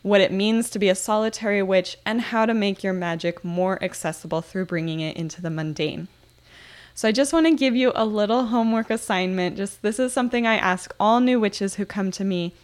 What 0.00 0.22
it 0.22 0.32
means 0.32 0.70
to 0.70 0.78
be 0.78 0.88
a 0.88 0.94
solitary 0.94 1.62
witch, 1.62 1.98
and 2.06 2.18
how 2.18 2.46
to 2.46 2.54
make 2.54 2.82
your 2.82 2.94
magic 2.94 3.44
more 3.44 3.78
accessible 3.84 4.40
through 4.40 4.64
bringing 4.64 5.00
it 5.00 5.18
into 5.18 5.42
the 5.42 5.50
mundane. 5.50 6.08
So 6.94 7.08
I 7.08 7.12
just 7.12 7.34
want 7.34 7.44
to 7.44 7.54
give 7.54 7.76
you 7.76 7.92
a 7.94 8.06
little 8.06 8.46
homework 8.46 8.88
assignment. 8.88 9.58
Just 9.58 9.82
this 9.82 9.98
is 9.98 10.14
something 10.14 10.46
I 10.46 10.56
ask 10.56 10.94
all 10.98 11.20
new 11.20 11.38
witches 11.38 11.74
who 11.74 11.84
come 11.84 12.10
to 12.12 12.24
me 12.24 12.54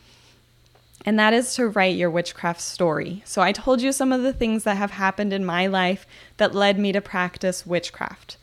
and 1.09 1.19
that 1.19 1.33
is 1.33 1.55
to 1.55 1.67
write 1.67 1.97
your 1.97 2.11
witchcraft 2.11 2.61
story. 2.61 3.23
So, 3.25 3.41
I 3.41 3.51
told 3.51 3.81
you 3.81 3.93
some 3.93 4.13
of 4.13 4.21
the 4.21 4.33
things 4.35 4.65
that 4.65 4.77
have 4.77 4.91
happened 4.91 5.33
in 5.33 5.43
my 5.43 5.67
life 5.67 6.07
that 6.37 6.55
led 6.55 6.79
me 6.79 6.93
to 6.93 7.01
practice 7.01 7.65
witchcraft. 7.65 8.37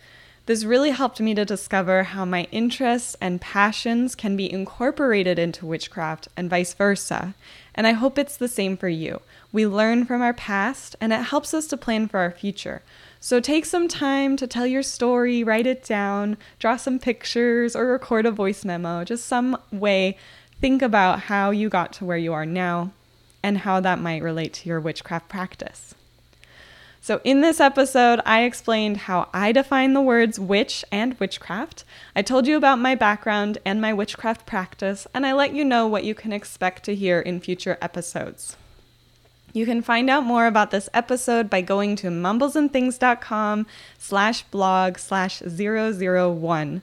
This 0.48 0.63
really 0.63 0.89
helped 0.89 1.19
me 1.19 1.36
to 1.36 1.45
discover 1.45 2.01
how 2.01 2.25
my 2.25 2.48
interests 2.51 3.15
and 3.22 3.39
passions 3.39 4.15
can 4.15 4.36
be 4.36 4.51
incorporated 4.51 5.38
into 5.38 5.67
witchcraft 5.67 6.27
and 6.36 6.50
vice 6.50 6.74
versa. 6.74 7.36
And 7.75 7.86
I 7.86 7.91
hope 7.91 8.17
it's 8.17 8.38
the 8.38 8.48
same 8.48 8.77
for 8.77 8.89
you. 8.89 9.22
We 9.51 9.67
learn 9.67 10.05
from 10.05 10.24
our 10.24 10.34
past 10.34 10.95
and 11.00 11.13
it 11.13 11.22
helps 11.22 11.53
us 11.53 11.67
to 11.67 11.77
plan 11.77 12.07
for 12.07 12.19
our 12.19 12.31
future. 12.31 12.81
So 13.19 13.39
take 13.39 13.65
some 13.65 13.88
time 13.88 14.38
to 14.38 14.48
tell 14.48 14.65
your 14.65 14.84
story, 14.84 15.43
write 15.43 15.67
it 15.67 15.84
down, 15.84 16.38
draw 16.57 16.77
some 16.77 16.98
pictures, 17.00 17.75
or 17.75 17.88
record 17.88 18.25
a 18.25 18.31
voice 18.31 18.65
memo, 18.65 19.03
just 19.03 19.25
some 19.25 19.57
way 19.72 20.17
think 20.59 20.81
about 20.81 21.21
how 21.21 21.51
you 21.51 21.69
got 21.69 21.93
to 21.93 22.05
where 22.05 22.17
you 22.17 22.33
are 22.33 22.45
now 22.45 22.91
and 23.43 23.59
how 23.59 23.79
that 23.79 24.00
might 24.00 24.24
relate 24.24 24.53
to 24.53 24.69
your 24.69 24.79
witchcraft 24.79 25.29
practice. 25.29 25.93
So, 27.00 27.21
in 27.24 27.41
this 27.41 27.59
episode, 27.59 28.19
I 28.25 28.41
explained 28.41 28.97
how 28.97 29.29
I 29.31 29.51
define 29.51 29.93
the 29.93 30.01
words 30.01 30.39
witch 30.39 30.83
and 30.91 31.13
witchcraft. 31.19 31.83
I 32.15 32.24
told 32.24 32.47
you 32.47 32.57
about 32.57 32.79
my 32.79 32.95
background 32.95 33.59
and 33.63 33.79
my 33.79 33.93
witchcraft 33.93 34.47
practice, 34.47 35.05
and 35.13 35.24
I 35.24 35.33
let 35.33 35.53
you 35.53 35.63
know 35.63 35.85
what 35.85 36.03
you 36.03 36.15
can 36.15 36.33
expect 36.33 36.83
to 36.85 36.95
hear 36.95 37.19
in 37.19 37.39
future 37.41 37.77
episodes. 37.79 38.57
You 39.53 39.67
can 39.67 39.83
find 39.83 40.09
out 40.09 40.25
more 40.25 40.47
about 40.47 40.71
this 40.71 40.89
episode 40.95 41.47
by 41.47 41.62
going 41.62 41.95
to 41.97 42.07
mumblesandthings.com 42.07 43.67
slash 44.00 44.41
blog 44.45 44.97
slash 44.97 45.41
001. 45.41 46.81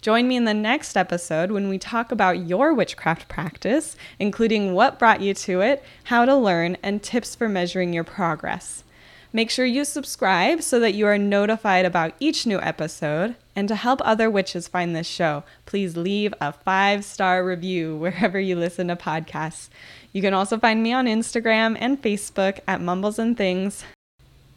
Join 0.00 0.28
me 0.28 0.36
in 0.36 0.44
the 0.44 0.54
next 0.54 0.96
episode 0.96 1.50
when 1.50 1.68
we 1.68 1.76
talk 1.76 2.12
about 2.12 2.46
your 2.46 2.72
witchcraft 2.72 3.28
practice, 3.28 3.96
including 4.20 4.72
what 4.72 4.98
brought 4.98 5.20
you 5.20 5.34
to 5.34 5.60
it, 5.60 5.82
how 6.04 6.24
to 6.24 6.36
learn, 6.36 6.76
and 6.84 7.02
tips 7.02 7.34
for 7.34 7.48
measuring 7.48 7.92
your 7.92 8.04
progress. 8.04 8.84
Make 9.32 9.50
sure 9.50 9.66
you 9.66 9.84
subscribe 9.84 10.62
so 10.62 10.78
that 10.80 10.94
you 10.94 11.06
are 11.06 11.18
notified 11.18 11.84
about 11.84 12.14
each 12.20 12.46
new 12.46 12.60
episode. 12.60 13.34
And 13.56 13.66
to 13.68 13.74
help 13.74 14.00
other 14.04 14.30
witches 14.30 14.68
find 14.68 14.94
this 14.94 15.06
show, 15.06 15.42
please 15.66 15.96
leave 15.96 16.32
a 16.40 16.52
five 16.52 17.04
star 17.04 17.44
review 17.44 17.96
wherever 17.98 18.38
you 18.38 18.54
listen 18.54 18.86
to 18.88 18.96
podcasts. 18.96 19.68
You 20.12 20.22
can 20.22 20.32
also 20.32 20.58
find 20.58 20.80
me 20.80 20.92
on 20.92 21.06
Instagram 21.06 21.76
and 21.78 22.00
Facebook 22.00 22.60
at 22.68 22.80
Mumbles 22.80 23.18
and 23.18 23.36
Things. 23.36 23.84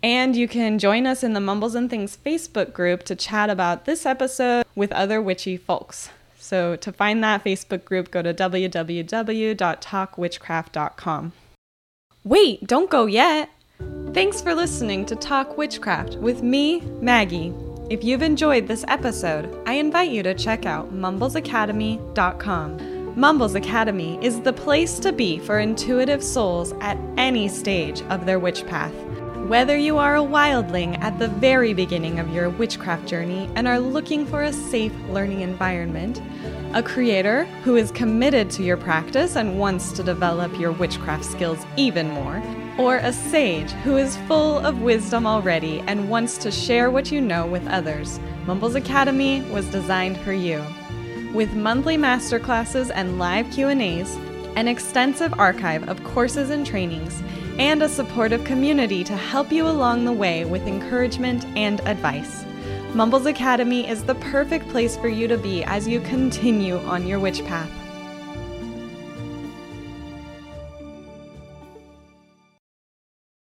And 0.04 0.36
you 0.36 0.48
can 0.48 0.80
join 0.80 1.06
us 1.06 1.24
in 1.24 1.34
the 1.34 1.40
Mumbles 1.40 1.76
and 1.76 1.88
Things 1.90 2.18
Facebook 2.26 2.74
group 2.74 3.04
to 3.04 3.16
chat 3.16 3.50
about 3.50 3.86
this 3.86 4.06
episode 4.06 4.66
with 4.76 4.92
other 4.92 5.22
witchy 5.22 5.56
folks. 5.58 6.10
So 6.40 6.76
to 6.78 6.92
find 6.92 7.24
that 7.24 7.44
Facebook 7.44 7.86
group, 7.86 8.10
go 8.10 8.24
to 8.24 8.34
www.talkwitchcraft.com. 8.34 11.32
Wait, 12.24 12.68
don't 12.68 12.90
go 12.90 13.06
yet! 13.06 13.50
Thanks 14.14 14.42
for 14.42 14.54
listening 14.54 15.06
to 15.06 15.16
Talk 15.16 15.58
Witchcraft 15.58 16.16
with 16.16 16.44
me, 16.44 16.82
Maggie. 17.00 17.54
If 17.90 18.04
you've 18.04 18.22
enjoyed 18.22 18.68
this 18.68 18.84
episode, 18.88 19.58
I 19.66 19.74
invite 19.74 20.12
you 20.12 20.22
to 20.24 20.34
check 20.34 20.66
out 20.66 20.94
mumblesacademy.com. 20.94 23.20
Mumbles 23.20 23.56
Academy 23.56 24.18
is 24.22 24.40
the 24.42 24.54
place 24.54 25.00
to 25.00 25.12
be 25.12 25.40
for 25.40 25.60
intuitive 25.60 26.24
souls 26.24 26.74
at 26.80 26.98
any 27.18 27.48
stage 27.48 28.02
of 28.04 28.26
their 28.26 28.40
witch 28.40 28.66
path. 28.68 28.94
Whether 29.52 29.76
you 29.76 29.98
are 29.98 30.16
a 30.16 30.22
wildling 30.22 30.98
at 31.02 31.20
the 31.20 31.28
very 31.28 31.74
beginning 31.74 32.20
of 32.20 32.34
your 32.34 32.50
witchcraft 32.50 33.06
journey 33.06 33.50
and 33.58 33.68
are 33.68 33.82
looking 33.82 34.26
for 34.26 34.44
a 34.44 34.54
safe 34.54 34.94
learning 35.10 35.42
environment, 35.42 36.22
a 36.74 36.82
creator 36.82 37.44
who 37.66 37.76
is 37.76 37.92
committed 37.92 38.50
to 38.52 38.64
your 38.64 38.78
practice 38.78 39.36
and 39.36 39.60
wants 39.60 39.92
to 39.92 40.04
develop 40.04 40.58
your 40.58 40.72
witchcraft 40.72 41.26
skills 41.26 41.66
even 41.76 42.10
more, 42.12 42.42
or 42.78 43.00
a 43.00 43.12
sage 43.12 43.72
who 43.84 43.98
is 43.98 44.16
full 44.26 44.60
of 44.60 44.84
wisdom 44.84 45.28
already 45.28 45.82
and 45.82 46.10
wants 46.10 46.38
to 46.38 46.50
share 46.50 46.90
what 46.90 47.12
you 47.12 47.20
know 47.20 47.46
with 47.46 47.68
others, 47.68 48.22
Mumbles 48.46 48.76
Academy 48.76 49.42
was 49.52 49.70
designed 49.70 50.18
for 50.20 50.32
you. 50.32 50.64
With 51.34 51.54
monthly 51.56 51.98
masterclasses 51.98 52.90
and 52.96 53.20
live 53.20 53.52
Q&As, 53.52 54.16
an 54.56 54.70
extensive 54.70 55.34
archive 55.38 55.90
of 55.90 56.02
courses 56.06 56.52
and 56.52 56.66
trainings, 56.66 57.22
and 57.60 57.82
a 57.82 57.90
supportive 57.90 58.44
community 58.44 59.04
to 59.04 59.16
help 59.16 59.52
you 59.52 59.68
along 59.68 60.06
the 60.06 60.14
way 60.14 60.46
with 60.46 60.68
encouragement 60.68 61.46
and 61.58 61.82
advice. 61.88 62.46
Mumbles 62.94 63.26
Academy 63.26 63.88
is 63.88 64.04
the 64.04 64.16
perfect 64.16 64.68
place 64.70 64.98
for 64.98 65.08
you 65.08 65.28
to 65.28 65.38
be 65.38 65.64
as 65.64 65.88
you 65.88 66.02
continue 66.02 66.78
on 66.80 67.08
your 67.08 67.20
witch 67.20 67.44
path. 67.46 67.81